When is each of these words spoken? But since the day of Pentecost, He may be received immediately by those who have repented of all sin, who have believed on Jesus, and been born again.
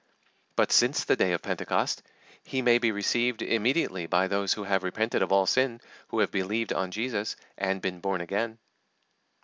But 0.55 0.71
since 0.71 1.05
the 1.05 1.15
day 1.15 1.31
of 1.33 1.43
Pentecost, 1.43 2.01
He 2.43 2.63
may 2.63 2.79
be 2.79 2.91
received 2.91 3.43
immediately 3.43 4.07
by 4.07 4.27
those 4.27 4.53
who 4.53 4.63
have 4.63 4.81
repented 4.81 5.21
of 5.21 5.31
all 5.31 5.45
sin, 5.45 5.79
who 6.07 6.17
have 6.21 6.31
believed 6.31 6.73
on 6.73 6.89
Jesus, 6.89 7.35
and 7.55 7.83
been 7.83 7.99
born 7.99 8.19
again. 8.19 8.57